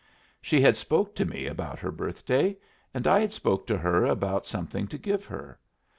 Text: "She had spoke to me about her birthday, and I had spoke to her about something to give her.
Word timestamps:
"She 0.41 0.61
had 0.61 0.77
spoke 0.77 1.13
to 1.13 1.25
me 1.25 1.45
about 1.45 1.77
her 1.77 1.91
birthday, 1.91 2.57
and 2.91 3.05
I 3.05 3.19
had 3.19 3.33
spoke 3.33 3.67
to 3.67 3.77
her 3.77 4.03
about 4.03 4.47
something 4.47 4.87
to 4.87 4.97
give 4.97 5.25
her. 5.25 5.59